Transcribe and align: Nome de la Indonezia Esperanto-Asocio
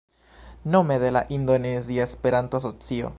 Nome 0.63 0.97
de 0.97 1.11
la 1.11 1.27
Indonezia 1.29 2.03
Esperanto-Asocio 2.05 3.09